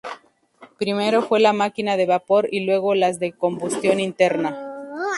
Primero 0.79 1.21
fue 1.21 1.39
la 1.39 1.53
máquina 1.53 1.95
de 1.95 2.07
vapor 2.07 2.47
y 2.51 2.61
luego 2.65 2.95
las 2.95 3.19
de 3.19 3.33
combustión 3.33 3.99
interna. 3.99 4.97